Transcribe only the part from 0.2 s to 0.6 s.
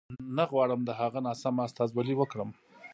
نه